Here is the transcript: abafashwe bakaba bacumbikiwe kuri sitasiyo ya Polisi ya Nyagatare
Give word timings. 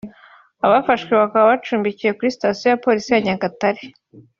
abafashwe 0.65 1.11
bakaba 1.21 1.49
bacumbikiwe 1.51 2.11
kuri 2.17 2.35
sitasiyo 2.35 2.67
ya 2.69 2.81
Polisi 2.85 3.09
ya 3.11 3.23
Nyagatare 3.27 3.81